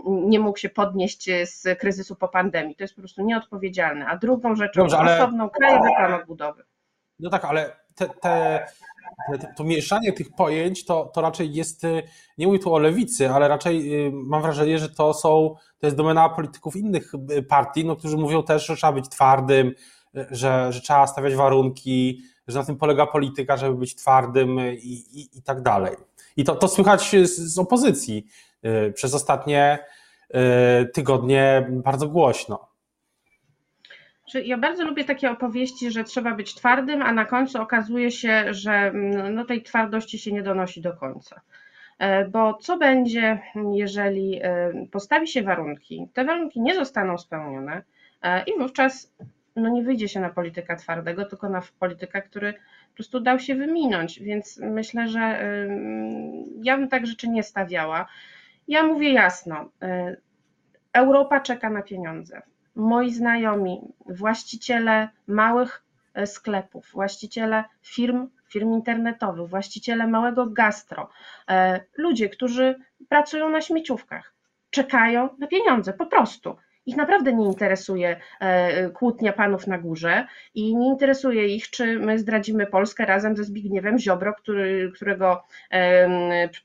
nie 0.04 0.40
mógł 0.40 0.58
się 0.58 0.68
podnieść 0.68 1.30
z 1.44 1.78
kryzysu 1.78 2.16
po 2.16 2.28
pandemii. 2.28 2.74
To 2.76 2.84
jest 2.84 2.94
po 2.94 3.00
prostu 3.00 3.22
nieodpowiedzialne. 3.22 4.06
A 4.06 4.16
drugą 4.16 4.56
rzeczą 4.56 4.80
Dobrze, 4.80 4.98
ale... 4.98 5.16
osobną 5.16 5.50
krajowy 5.50 5.88
plan 5.96 6.14
odbudowy. 6.14 6.64
No 7.20 7.30
tak, 7.30 7.44
ale 7.44 7.76
te, 7.94 8.08
te 8.08 8.66
to 9.56 9.64
mieszanie 9.64 10.12
tych 10.12 10.30
pojęć 10.32 10.84
to, 10.84 11.10
to 11.14 11.20
raczej 11.20 11.54
jest, 11.54 11.84
y, 11.84 12.02
nie 12.38 12.46
mówię 12.46 12.58
tu 12.58 12.74
o 12.74 12.78
lewicy, 12.78 13.30
ale 13.30 13.48
raczej 13.48 14.06
y, 14.06 14.12
mam 14.12 14.42
wrażenie, 14.42 14.78
że 14.78 14.88
to 14.88 15.14
są, 15.14 15.54
to 15.78 15.86
jest 15.86 15.96
domena 15.96 16.28
polityków 16.28 16.76
innych 16.76 17.12
y, 17.30 17.42
partii, 17.42 17.84
no, 17.84 17.96
którzy 17.96 18.16
mówią 18.16 18.42
też, 18.42 18.66
że 18.66 18.76
trzeba 18.76 18.92
być 18.92 19.08
twardym, 19.08 19.74
że, 20.30 20.72
że 20.72 20.80
trzeba 20.80 21.06
stawiać 21.06 21.34
warunki, 21.34 22.22
że 22.48 22.58
na 22.58 22.64
tym 22.64 22.76
polega 22.76 23.06
polityka, 23.06 23.56
żeby 23.56 23.76
być 23.76 23.94
twardym 23.94 24.60
i, 24.60 25.04
i, 25.12 25.38
i 25.38 25.42
tak 25.42 25.62
dalej. 25.62 25.96
I 26.36 26.44
to, 26.44 26.56
to 26.56 26.68
słychać 26.68 27.10
z, 27.24 27.38
z 27.38 27.58
opozycji 27.58 28.26
przez 28.94 29.14
ostatnie 29.14 29.78
tygodnie 30.94 31.68
bardzo 31.70 32.08
głośno. 32.08 32.67
Ja 34.44 34.58
bardzo 34.58 34.84
lubię 34.84 35.04
takie 35.04 35.30
opowieści, 35.30 35.90
że 35.90 36.04
trzeba 36.04 36.34
być 36.34 36.54
twardym, 36.54 37.02
a 37.02 37.12
na 37.12 37.24
końcu 37.24 37.62
okazuje 37.62 38.10
się, 38.10 38.54
że 38.54 38.72
mm, 38.72 39.34
no, 39.34 39.44
tej 39.44 39.62
twardości 39.62 40.18
się 40.18 40.32
nie 40.32 40.42
donosi 40.42 40.80
do 40.80 40.92
końca. 40.92 41.40
E, 41.98 42.28
bo 42.28 42.54
co 42.54 42.78
będzie, 42.78 43.42
jeżeli 43.72 44.40
e, 44.42 44.72
postawi 44.92 45.26
się 45.28 45.42
warunki, 45.42 46.08
te 46.14 46.24
warunki 46.24 46.60
nie 46.60 46.74
zostaną 46.74 47.18
spełnione 47.18 47.82
e, 48.22 48.44
i 48.44 48.58
wówczas 48.58 49.14
no, 49.56 49.68
nie 49.68 49.82
wyjdzie 49.82 50.08
się 50.08 50.20
na 50.20 50.30
polityka 50.30 50.76
twardego, 50.76 51.24
tylko 51.24 51.48
na 51.48 51.62
polityka, 51.78 52.20
który 52.20 52.52
po 52.88 52.94
prostu 52.94 53.20
dał 53.20 53.38
się 53.38 53.54
wyminąć. 53.54 54.20
Więc 54.20 54.60
myślę, 54.62 55.08
że 55.08 55.44
ja 56.62 56.76
bym 56.76 56.88
tak 56.88 57.06
rzeczy 57.06 57.28
nie 57.28 57.42
stawiała. 57.42 58.06
Ja 58.68 58.82
mówię 58.82 59.12
jasno, 59.12 59.70
Europa 60.92 61.40
czeka 61.40 61.70
na 61.70 61.82
pieniądze 61.82 62.42
moi 62.78 63.10
znajomi, 63.10 63.80
właściciele 64.06 65.08
małych 65.26 65.82
e, 66.14 66.26
sklepów, 66.26 66.90
właściciele 66.92 67.64
firm, 67.82 68.28
firm 68.48 68.72
internetowych, 68.72 69.48
właściciele 69.48 70.06
małego 70.06 70.46
gastro, 70.46 71.08
e, 71.48 71.80
ludzie, 71.96 72.28
którzy 72.28 72.80
pracują 73.08 73.50
na 73.50 73.60
śmieciówkach, 73.60 74.34
czekają 74.70 75.28
na 75.38 75.46
pieniądze 75.46 75.92
po 75.92 76.06
prostu. 76.06 76.56
Ich 76.88 76.96
naprawdę 76.96 77.32
nie 77.32 77.46
interesuje 77.46 78.20
e, 78.40 78.90
kłótnia 78.90 79.32
panów 79.32 79.66
na 79.66 79.78
górze 79.78 80.26
i 80.54 80.76
nie 80.76 80.86
interesuje 80.86 81.46
ich, 81.46 81.70
czy 81.70 81.98
my 81.98 82.18
zdradzimy 82.18 82.66
Polskę 82.66 83.06
razem 83.06 83.36
ze 83.36 83.44
Zbigniewem 83.44 83.98
Ziobro, 83.98 84.34
który, 84.34 84.92
którego 84.94 85.44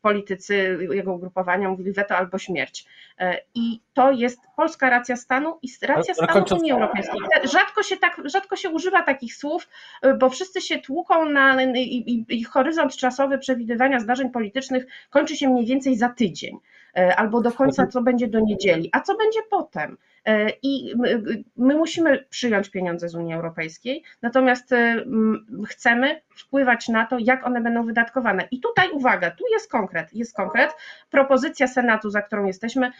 politycy 0.01 0.77
jego 0.92 1.13
ugrupowania 1.13 1.70
mówili 1.70 1.92
weto 1.92 2.15
albo 2.15 2.38
śmierć. 2.38 2.86
E, 3.20 3.38
I 3.56 3.80
to 3.94 4.12
jest 4.12 4.39
polska 4.56 4.89
racja 4.89 5.15
stanu 5.15 5.60
i 5.62 5.68
racja 5.82 6.13
stanu 6.13 6.46
Unii 6.60 6.72
Europejskiej. 6.72 7.20
Rzadko 7.44 7.84
się, 7.84 7.98
tak, 7.98 8.22
rzadko 8.25 8.56
się 8.56 8.70
używa 8.70 9.01
takich 9.01 9.36
słów, 9.36 9.70
e, 10.01 10.13
bo 10.13 10.30
wszyscy 10.30 10.62
się 10.62 10.80
tłuką 10.80 11.25
na 11.30 11.63
i, 11.63 11.80
i, 11.80 12.25
i 12.30 12.44
horyzont 12.44 12.96
czasowy 12.96 13.38
przewidywania 13.38 14.00
zdarzeń 14.00 14.30
politycznych 14.30 14.86
kończy 15.10 15.36
się 15.36 15.50
mniej 15.50 15.65
więcej 15.65 15.98
za 15.98 16.10
tydzień 16.10 16.60
albo 17.16 17.42
do 17.42 17.52
końca, 17.52 17.88
co 17.88 18.02
będzie 18.02 18.28
do 18.28 18.40
niedzieli. 18.40 18.90
A 18.92 19.02
co 19.02 19.18
będzie 19.18 19.40
potem? 19.50 19.98
E, 20.26 20.50
I 20.62 20.94
my 21.58 21.76
musimy 21.76 22.26
przyjąć 22.30 22.70
pieniądze 22.70 23.10
z 23.10 23.16
Unii 23.16 23.34
Europejskiej, 23.34 24.04
natomiast 24.22 24.72
e, 24.72 25.06
chcemy 25.68 26.22
wpływać 26.30 26.88
na 26.88 27.06
to, 27.06 27.18
jak 27.20 27.48
one 27.48 27.62
będą 27.62 27.86
wydatkowane. 27.86 28.48
I 28.52 28.60
tutaj 28.60 28.90
uwaga, 28.92 29.32
tu 29.32 29.44
jest 29.52 29.72
konkret, 29.72 30.14
jest 30.14 30.36
konkret, 30.36 30.72
propozycja 31.10 31.68
Senatu, 31.68 32.10
za 32.10 32.22
którą 32.22 32.46
jesteśmy, 32.46 32.92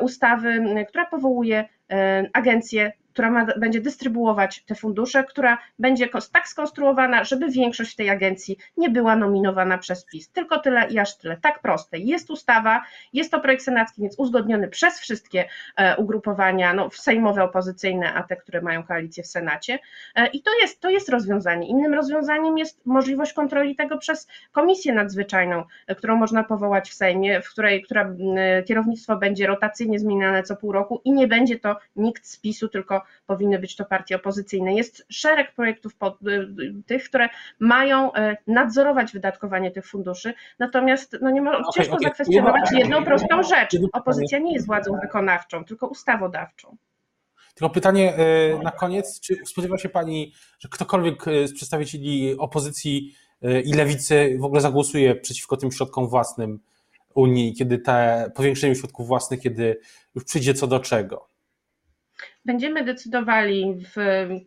ustawy, 0.00 0.64
która 0.88 1.06
powołuje 1.06 1.68
e, 1.90 2.30
agencję 2.32 2.92
która 3.12 3.30
ma, 3.30 3.46
będzie 3.56 3.80
dystrybuować 3.80 4.64
te 4.64 4.74
fundusze, 4.74 5.24
która 5.24 5.58
będzie 5.78 6.08
tak 6.32 6.48
skonstruowana, 6.48 7.24
żeby 7.24 7.50
większość 7.50 7.96
tej 7.96 8.10
agencji 8.10 8.56
nie 8.76 8.90
była 8.90 9.16
nominowana 9.16 9.78
przez 9.78 10.04
PiS. 10.04 10.30
Tylko 10.30 10.60
tyle 10.60 10.88
i 10.90 10.98
aż 10.98 11.16
tyle. 11.16 11.36
Tak 11.36 11.60
proste. 11.60 11.98
Jest 11.98 12.30
ustawa, 12.30 12.82
jest 13.12 13.30
to 13.30 13.40
projekt 13.40 13.62
senacki, 13.62 14.02
więc 14.02 14.18
uzgodniony 14.18 14.68
przez 14.68 15.00
wszystkie 15.00 15.48
e, 15.76 15.96
ugrupowania, 15.96 16.74
no, 16.74 16.90
sejmowe, 16.90 17.44
opozycyjne, 17.44 18.14
a 18.14 18.22
te, 18.22 18.36
które 18.36 18.62
mają 18.62 18.82
koalicję 18.82 19.22
w 19.22 19.26
Senacie. 19.26 19.78
E, 20.14 20.26
I 20.26 20.42
to 20.42 20.50
jest, 20.62 20.80
to 20.80 20.90
jest 20.90 21.08
rozwiązanie. 21.08 21.68
Innym 21.68 21.94
rozwiązaniem 21.94 22.58
jest 22.58 22.86
możliwość 22.86 23.32
kontroli 23.32 23.76
tego 23.76 23.98
przez 23.98 24.28
komisję 24.52 24.92
nadzwyczajną, 24.92 25.64
e, 25.86 25.94
którą 25.94 26.16
można 26.16 26.44
powołać 26.44 26.90
w 26.90 26.94
Sejmie, 26.94 27.42
w 27.42 27.50
której 27.50 27.82
która 27.82 28.14
kierownictwo 28.66 29.16
będzie 29.16 29.46
rotacyjnie 29.46 29.98
zmieniane 29.98 30.42
co 30.42 30.56
pół 30.56 30.72
roku 30.72 31.00
i 31.04 31.12
nie 31.12 31.26
będzie 31.26 31.58
to 31.58 31.76
nikt 31.96 32.26
z 32.26 32.40
PiSu, 32.40 32.68
tylko 32.68 32.99
powinny 33.26 33.58
być 33.58 33.76
to 33.76 33.84
partie 33.84 34.16
opozycyjne. 34.16 34.74
Jest 34.74 35.06
szereg 35.08 35.54
projektów 35.54 35.96
pod, 35.96 36.18
y, 36.22 36.48
tych, 36.86 37.04
które 37.04 37.28
mają 37.58 38.14
y, 38.14 38.36
nadzorować 38.46 39.12
wydatkowanie 39.12 39.70
tych 39.70 39.86
funduszy, 39.86 40.34
natomiast 40.58 41.16
no 41.22 41.30
nie 41.30 41.42
ma, 41.42 41.58
okay, 41.58 41.64
ciężko 41.74 41.96
okay. 41.96 42.08
zakwestionować 42.08 42.72
jedną 42.72 43.04
prostą 43.04 43.42
rzecz. 43.42 43.76
Opozycja 43.92 44.38
nie 44.38 44.52
jest 44.52 44.66
władzą 44.66 44.92
wykonawczą, 45.02 45.64
tylko 45.64 45.86
ustawodawczą. 45.86 46.76
Tylko 47.54 47.70
pytanie 47.70 48.18
y, 48.18 48.62
na 48.62 48.70
koniec, 48.70 49.20
czy 49.20 49.36
spodziewa 49.46 49.78
się 49.78 49.88
Pani, 49.88 50.32
że 50.58 50.68
ktokolwiek 50.68 51.24
z 51.24 51.54
przedstawicieli 51.54 52.38
opozycji 52.38 53.14
i 53.64 53.72
lewicy 53.72 54.36
w 54.40 54.44
ogóle 54.44 54.60
zagłosuje 54.60 55.14
przeciwko 55.14 55.56
tym 55.56 55.72
środkom 55.72 56.08
własnym 56.08 56.60
Unii, 57.14 57.54
kiedy 57.54 57.78
te 57.78 58.30
powiększeniu 58.34 58.74
środków 58.74 59.06
własnych, 59.06 59.40
kiedy 59.40 59.80
już 60.14 60.24
przyjdzie 60.24 60.54
co 60.54 60.66
do 60.66 60.80
czego? 60.80 61.29
Będziemy 62.44 62.84
decydowali 62.84 63.74
w 63.94 63.96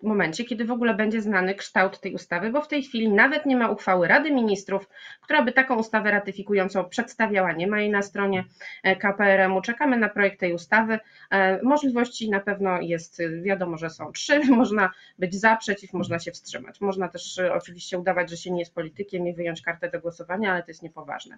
momencie, 0.04 0.44
kiedy 0.44 0.66
w 0.66 0.72
ogóle 0.72 0.94
będzie 0.94 1.22
znany 1.22 1.56
kształt 1.56 2.00
tej 2.00 2.14
ustawy, 2.14 2.52
bo 2.52 2.62
w 2.62 2.68
tej 2.68 2.84
chwili 2.84 3.10
nawet 3.10 3.46
nie 3.46 3.58
ma 3.58 3.70
uchwały 3.70 4.08
Rady 4.08 4.32
Ministrów, 4.32 4.90
która 5.22 5.44
by 5.44 5.52
taką 5.52 5.76
ustawę 5.76 6.12
ratyfikującą 6.12 6.86
przedstawiała. 6.86 7.52
Nie 7.52 7.68
ma 7.68 7.80
jej 7.80 7.90
na 7.90 8.02
stronie 8.02 8.44
e, 8.84 8.96
KPRM-u. 8.96 9.62
Czekamy 9.62 9.98
na 9.98 10.10
projekt 10.10 10.40
tej 10.40 10.54
ustawy. 10.54 11.00
E, 11.32 11.64
możliwości 11.64 12.30
na 12.30 12.40
pewno 12.40 12.82
jest, 12.82 13.22
wiadomo, 13.44 13.78
że 13.78 13.90
są 13.90 14.12
trzy. 14.12 14.40
Można 14.64 14.92
być 15.20 15.36
za, 15.36 15.56
przeciw, 15.56 15.94
można 15.94 16.20
się 16.20 16.32
wstrzymać. 16.32 16.82
Można 16.82 17.08
też 17.08 17.40
e, 17.40 17.54
oczywiście 17.54 18.00
udawać, 18.00 18.30
że 18.30 18.38
się 18.38 18.52
nie 18.52 18.60
jest 18.60 18.76
politykiem 18.76 19.28
i 19.28 19.34
wyjąć 19.34 19.62
kartę 19.62 19.90
do 19.90 20.00
głosowania, 20.00 20.52
ale 20.52 20.64
to 20.64 20.72
jest 20.72 20.84
niepoważne. 20.84 21.38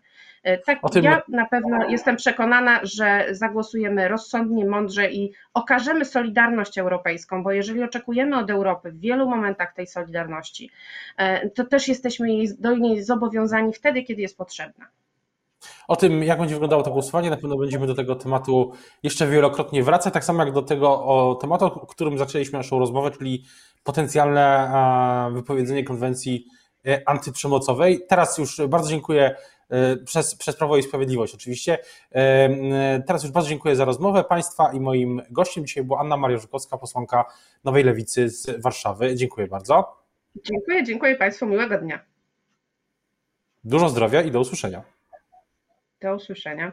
Tak, 0.66 0.80
tym... 0.94 1.04
ja 1.04 1.22
na 1.28 1.46
pewno 1.46 1.90
jestem 1.90 2.16
przekonana, 2.16 2.80
że 2.84 3.26
zagłosujemy 3.32 4.08
rozsądnie, 4.08 4.66
mądrze 4.66 5.12
i 5.12 5.32
okażemy 5.54 6.06
solidarność 6.06 6.45
europejską, 6.78 7.44
bo 7.44 7.52
jeżeli 7.52 7.84
oczekujemy 7.84 8.38
od 8.38 8.50
Europy 8.50 8.92
w 8.92 9.00
wielu 9.00 9.30
momentach 9.30 9.74
tej 9.74 9.88
solidarności, 9.88 10.70
e, 11.18 11.50
to 11.50 11.66
też 11.66 11.88
jesteśmy 11.88 12.28
do 12.60 12.78
niej 12.78 13.04
zobowiązani 13.04 13.74
wtedy, 13.74 14.04
kiedy 14.04 14.22
jest 14.22 14.38
potrzebna. 14.38 14.86
O 15.88 15.96
tym, 15.96 16.24
jak 16.24 16.40
będzie 16.40 16.56
wyglądało 16.56 16.84
to 16.84 16.92
głosowanie, 16.92 17.30
na 17.30 17.38
pewno 17.38 17.58
będziemy 17.58 17.88
do 17.88 17.96
tego 17.96 18.16
tematu 18.16 18.72
jeszcze 19.04 19.28
wielokrotnie 19.28 19.84
wracać, 19.84 20.14
tak 20.14 20.26
samo 20.26 20.44
jak 20.44 20.54
do 20.54 20.62
tego 20.62 21.06
o 21.06 21.36
tematu, 21.36 21.66
o 21.66 21.86
którym 21.88 22.18
zaczęliśmy 22.18 22.60
naszą 22.60 22.80
rozmowę, 22.80 23.12
czyli 23.12 23.46
potencjalne 23.84 24.72
wypowiedzenie 25.34 25.84
konwencji 25.84 26.48
e, 26.88 27.10
antyprzemocowej. 27.10 28.06
Teraz 28.10 28.38
już 28.38 28.62
bardzo 28.68 28.90
dziękuję 28.90 29.36
przez, 30.06 30.36
przez 30.36 30.56
Prawo 30.56 30.78
i 30.78 30.84
Sprawiedliwość 30.84 31.36
oczywiście. 31.36 31.78
E, 32.12 32.18
e, 32.18 33.04
teraz 33.08 33.24
już 33.24 33.32
bardzo 33.32 33.50
dziękuję 33.50 33.76
za 33.76 33.86
rozmowę 33.86 34.24
Państwa 34.24 34.74
i 34.74 34.80
moim 34.80 35.22
gościem 35.30 35.66
dzisiaj 35.66 35.84
była 35.84 36.00
Anna 36.00 36.18
Maria 36.18 36.38
Żukowska, 36.38 36.78
posłanka 36.78 37.26
Nowej 37.64 37.84
Lewicy 37.84 38.30
z 38.30 38.62
Warszawy. 38.62 39.16
Dziękuję 39.16 39.48
bardzo. 39.48 39.98
Dziękuję, 40.44 40.84
dziękuję 40.84 41.16
Państwu, 41.16 41.46
miłego 41.46 41.78
dnia. 41.78 42.00
Dużo 43.64 43.90
zdrowia 43.90 44.22
i 44.22 44.32
do 44.32 44.40
usłyszenia. 44.40 44.84
Do 46.02 46.16
usłyszenia. 46.16 46.72